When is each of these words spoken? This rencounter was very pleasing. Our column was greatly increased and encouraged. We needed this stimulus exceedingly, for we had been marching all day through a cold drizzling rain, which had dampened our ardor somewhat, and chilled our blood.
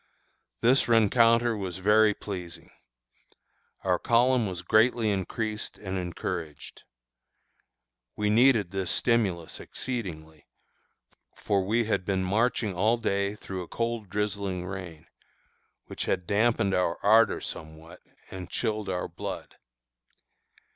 This 0.61 0.87
rencounter 0.87 1.55
was 1.55 1.77
very 1.77 2.15
pleasing. 2.15 2.71
Our 3.83 3.99
column 3.99 4.47
was 4.47 4.63
greatly 4.63 5.11
increased 5.11 5.77
and 5.77 5.95
encouraged. 5.99 6.81
We 8.15 8.31
needed 8.31 8.71
this 8.71 8.89
stimulus 8.89 9.59
exceedingly, 9.59 10.47
for 11.35 11.63
we 11.63 11.85
had 11.85 12.03
been 12.03 12.23
marching 12.23 12.73
all 12.73 12.97
day 12.97 13.35
through 13.35 13.61
a 13.61 13.67
cold 13.67 14.09
drizzling 14.09 14.65
rain, 14.65 15.05
which 15.85 16.05
had 16.05 16.25
dampened 16.25 16.73
our 16.73 16.97
ardor 17.03 17.39
somewhat, 17.39 18.01
and 18.31 18.49
chilled 18.49 18.89
our 18.89 19.07
blood. 19.07 19.53